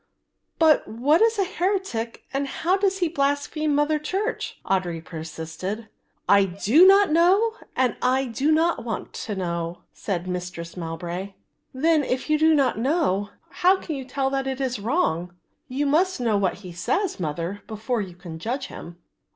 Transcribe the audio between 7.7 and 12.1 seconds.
and I do not want to know," said Mistress Mowbray. "Then